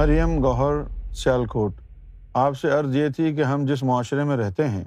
[0.00, 0.74] مریم گوہر،
[1.12, 1.72] سیالکوٹ۔
[2.34, 4.84] آپ سے عرض یہ تھی کہ ہم جس معاشرے میں رہتے ہیں،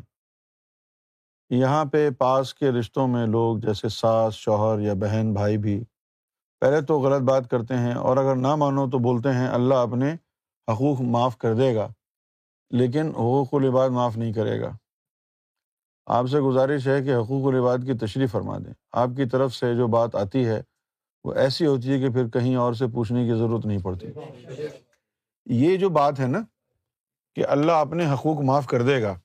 [1.49, 5.83] یہاں پہ پاس کے رشتوں میں لوگ جیسے ساس، شوہر یا بہن، بھائی بھی
[6.61, 10.13] پہلے تو غلط بات کرتے ہیں اور اگر نہ مانو تو بولتے ہیں، اللہ اپنے
[10.67, 11.87] حقوق معاف کر دے گا،
[12.71, 14.71] لیکن حقوق العباد معاف نہیں کرے گا۔
[16.05, 19.75] آپ سے گزارش ہے کہ حقوق العباد کی تشریح فرما دیں۔ آپ کی طرف سے
[19.75, 20.61] جو بات آتی ہے،
[21.23, 24.07] وہ ایسی ہوتی ہے کہ پھر کہیں اور سے پوچھنے کی ضرورت نہیں پڑتی۔
[25.45, 26.39] یہ جو بات ہے نا
[27.35, 29.19] کہ اللہ اپنے حقوق معاف کر دے گا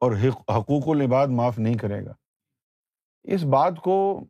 [0.00, 2.12] اور حقوق العباد معاف نہیں کرے گا۔
[3.22, 4.24] اس بات کو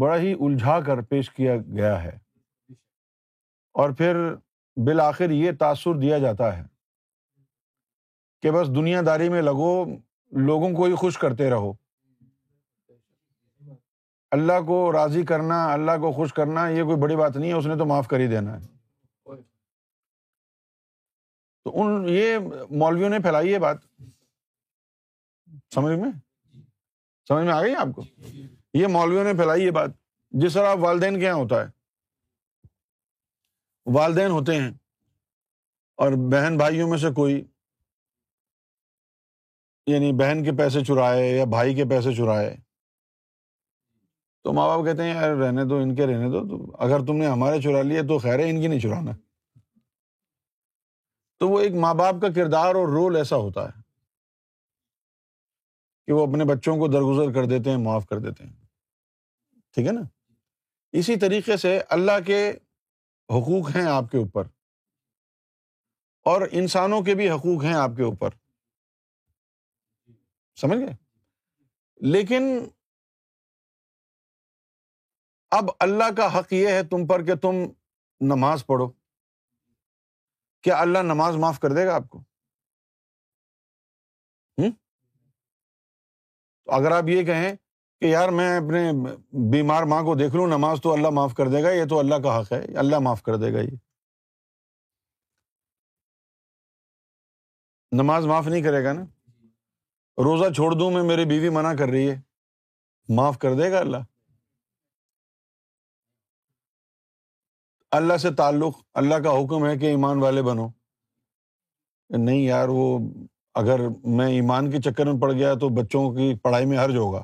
[0.00, 2.18] بڑا ہی الجھا کر پیش کیا گیا ہے۔
[3.72, 4.34] اور پھر
[4.76, 6.62] بالآخر یہ تاثر دیا جاتا ہے
[8.42, 9.84] کہ بس دنیا داری میں لگو،
[10.32, 11.72] لوگوں کو ہی خوش کرتے رہو۔
[14.30, 17.66] اللہ کو راضی کرنا، اللہ کو خوش کرنا، یہ کوئی بڑی بات نہیں ہے، اس
[17.66, 18.75] نے تو معاف کر ہی دینا ہے۔
[21.66, 22.38] تو ان یہ
[22.70, 23.76] مولویوں نے پھیلائی ہے بات؟
[25.74, 26.10] سمجھ میں؟
[27.28, 28.02] سمجھ میں آ گئی آپ کو؟
[28.74, 29.90] یہ مولویوں نے پھیلائی یہ بات۔
[30.30, 31.70] جس طرح والدین کے یہاں ہوتا ہے۔
[33.86, 34.70] والدین ہوتے ہیں
[35.96, 37.44] اور بہن بھائیوں میں سے کوئی
[39.86, 42.56] یعنی بہن کے پیسے چرائے یا بھائی کے پیسے چرائے،
[44.42, 47.16] تو ماں باپ کہتے ہیں، یار رہنے دو، ان کے رہنے دو، تو اگر تم
[47.16, 49.10] نے ہمارے چرا لیے تو خیر ہے، ان کی نہیں چرانا۔
[51.38, 53.80] تو وہ ایک ماں باپ کا کردار اور رول ایسا ہوتا ہے
[56.06, 58.52] کہ وہ اپنے بچوں کو درگزر کر دیتے ہیں، معاف کر دیتے ہیں۔
[59.72, 60.00] ٹھیک ہے نا؟
[60.92, 62.50] اسی طریقے سے اللہ کے
[63.28, 64.44] حقوق ہیں آپ کے اوپر
[66.24, 68.30] اور انسانوں کے بھی حقوق ہیں آپ کے اوپر۔
[70.56, 70.92] سمجھ گئے؟
[71.96, 72.68] لیکن
[75.50, 77.54] اب اللہ کا حق یہ ہے تم پر کہ تم
[78.20, 79.05] نماز پڑھو۔
[80.66, 82.22] کیا اللہ نماز معاف کر دے گا آپ کو؟
[86.64, 87.56] تو اگر آپ یہ کہیں
[88.00, 88.92] کہ یار میں اپنے
[89.52, 92.14] بیمار ماں کو دیکھ لوں، نماز تو اللہ معاف کر دے گا، یہ تو اللہ
[92.14, 93.76] کا حق ہے، اللہ معاف کر دے گا یہ۔
[97.92, 99.04] نماز معاف نہیں کرے گا نا؟
[100.24, 102.20] روزہ چھوڑ دوں میں، میری بیوی منع کر رہی ہے۔
[103.08, 104.15] معاف کر دے گا اللہ؟
[107.96, 110.68] اللہ سے تعلق، اللہ کا حکم ہے کہ ایمان والے بنو۔
[112.08, 112.98] نہیں یار، وہ
[113.54, 117.22] اگر میں ایمان کے چکر میں پڑ گیا تو بچوں کی پڑھائی میں حرج ہوگا۔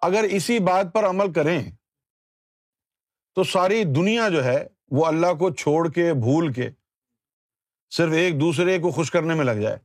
[0.00, 1.70] اگر اسی بات پر عمل کریں
[3.34, 6.70] تو ساری دنیا جو ہے، وہ اللہ کو چھوڑ کے، بھول کے
[7.90, 9.78] صرف ایک دوسرے کو خوش کرنے میں لگ جائے۔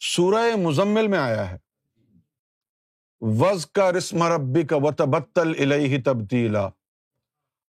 [0.00, 1.63] سورہ مزمل میں آیا ہے۔
[3.26, 6.68] وز کا رسم ربی کا وتبتل الہ تبدیلا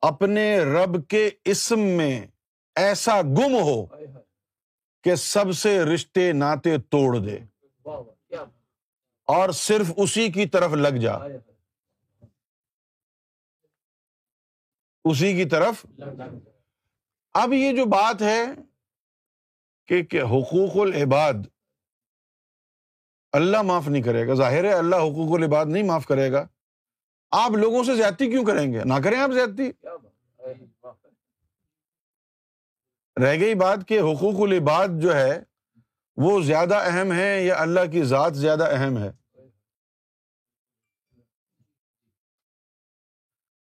[0.02, 2.28] اپنے رب کے اسم میں
[2.76, 3.86] ایسا گم ہو
[5.04, 7.38] کہ سب سے رشتے ناطے توڑ دے۔
[9.26, 11.14] اور صرف اسی کی طرف لگ جا۔
[15.06, 15.86] اسی کی طرف۔
[17.34, 18.46] اب یہ جو بات ہے
[19.86, 21.34] کہ حقوق العباد
[23.34, 26.48] اللہ معاف نہیں کرے گا۔ ظاہر ہے اللہ حقوق العباد نہیں معاف کرے گا۔
[27.32, 29.72] آپ لوگوں سے زیادتی کیوں کریں گے؟ نہ کریں آپ زیادتی۔
[33.24, 35.44] رہ گئی بات کہ حقوق العباد جو ہے
[36.16, 39.12] وہ زیادہ اہم ہے یا اللہ کی ذات زیادہ اہم ہے؟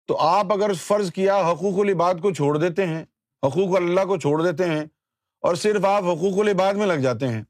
[0.06, 3.02] تو آپ اگر فرض کیا حقوق العباد کو چھوڑ دیتے ہیں
[3.46, 4.84] حقوق اللہ کو چھوڑ دیتے ہیں
[5.40, 7.42] اور صرف آپ حقوق العباد میں لگ جاتے ہیں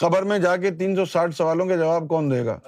[0.00, 2.58] قبر میں جا کے تین سو ساٹھ سوالوں کے جواب کون دے گا؟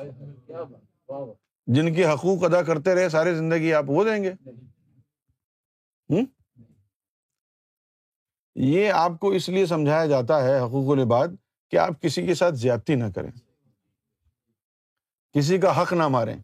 [1.67, 4.33] جن کی حقوق ادا کرتے رہے ساری زندگی آپ وہ دیں گے۔
[8.55, 11.29] یہ آپ کو اس لیے سمجھایا جاتا ہے حقوق العباد
[11.71, 13.31] کہ آپ کسی کے ساتھ زیادتی نہ کریں۔
[15.33, 16.37] کسی کا حق نہ ماریں۔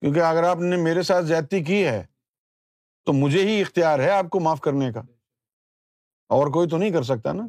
[0.00, 2.06] کیونکہ اگر آپ نے میرے ساتھ زیادتی کی ہے
[3.04, 5.00] تو مجھے ہی اختیار ہے آپ کو معاف کرنے کا۔
[6.28, 7.46] اور کوئی تو نہیں کر سکتا نا۔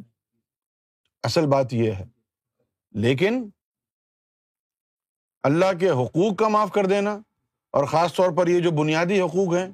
[1.26, 2.06] اصل بات یہ ہے۔
[2.92, 3.50] لیکن
[5.44, 7.20] اللہ کے حقوق کا معاف کر دینا
[7.72, 9.72] اور خاص طور پر یہ جو بنیادی حقوق ہیں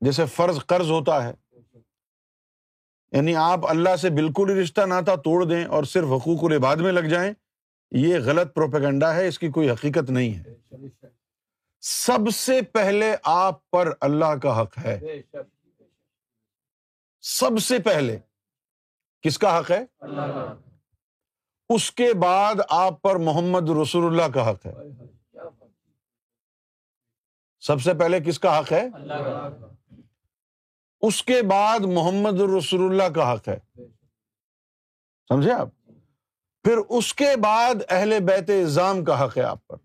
[0.00, 1.32] جیسے فرض قرض ہوتا ہے۔
[3.12, 6.92] یعنی آپ اللہ سے بالکل ہی رشتہ ناتا توڑ دیں اور صرف حقوق العباد میں
[6.92, 7.32] لگ جائیں
[7.90, 10.76] یہ غلط پروپیگنڈا ہے اس کی کوئی حقیقت نہیں ہے۔
[11.80, 15.22] سب سے پہلے آپ پر اللہ کا حق ہے۔
[17.20, 18.18] سب سے پہلے۔
[19.20, 19.84] کس کا حق ہے؟
[21.68, 24.72] اس کے بعد آپ پر محمد رسول اللہ کا حق ہے۔
[27.60, 28.88] سب سے پہلے کس کا حق ہے؟
[31.00, 33.58] اس کے بعد محمد رسول اللہ کا حق ہے۔
[35.28, 35.68] سمجھے آپ؟
[36.62, 39.76] پھر اس کے بعد اہل بیت اظام کا حق ہے آپ پر۔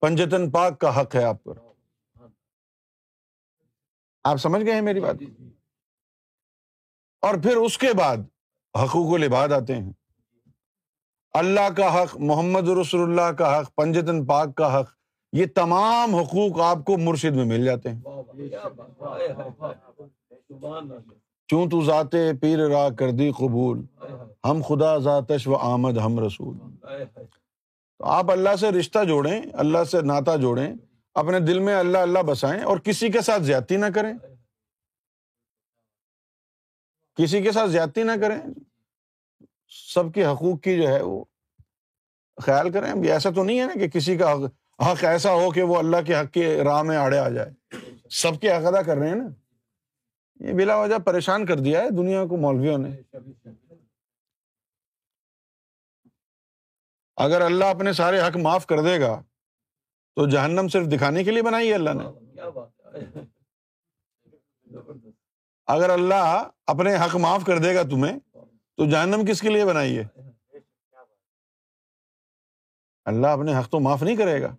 [0.00, 1.54] پنجتن پاک کا حق ہے آپ پر۔
[4.24, 5.14] آپ سمجھ گئے ہیں میری بات؟
[7.26, 8.16] اور پھر اس کے بعد
[8.74, 9.92] حقوق العباد آتے ہیں۔
[11.32, 14.88] اللہ کا حق، محمد رسول اللہ کا حق پنجتن پاک کا حق،
[15.32, 18.00] یہ تمام حقوق آپ کو مرشد میں مل جاتے ہیں۔
[21.48, 23.82] کیوں تو ذات پیر را کر دی قبول؟
[24.44, 26.56] ہم خدا ذاتش و آمد، ہم رسول۔
[27.98, 30.74] تو آپ اللہ سے رشتہ جوڑیں، اللہ سے ناتا جوڑیں،
[31.14, 34.14] اپنے دل میں اللہ اللہ بسائیں اور کسی کے ساتھ زیادتی نہ کریں۔
[37.16, 38.40] کسی کے ساتھ زیادتی نہ کریں۔
[39.68, 41.24] سب کے حقوق کی جو ہے وہ
[42.42, 44.32] خیال کریں۔ ایسا تو نہیں ہے نا کہ کسی کا
[44.78, 47.76] حق ایسا ہو کہ وہ اللہ کے حق کی راہ میں آڑے آ جائے۔
[48.10, 49.28] سب کے حق ادا کر رہے ہیں نا۔
[50.40, 53.18] یہ بلا وجہ پریشان کر دیا ہے دنیا کو مولویوں نے۔
[57.16, 59.22] اگر اللہ اپنے سارے حق معاف کر دے گا،
[60.14, 62.04] تو جہنم صرف دکھانے کے لیے بنائی ہے اللہ نے۔
[65.66, 68.18] اگر اللہ اپنے حق معاف کر دے گا تمہیں،
[68.76, 70.04] تو جہنم کس کے لیے بنائی ہے؟
[73.04, 74.56] اللہ اپنے حق تو معاف نہیں کرے گا۔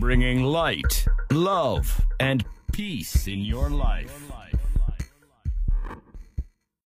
[0.00, 1.76] Bringing light love
[2.18, 2.42] and
[2.76, 4.10] peace in your life